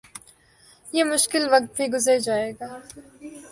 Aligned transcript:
یہ 0.93 1.03
مشکل 1.03 1.43
وقت 1.51 1.69
بھی 1.75 1.85
گزر 1.93 2.17
جائے 2.19 2.51
گا 2.59 2.67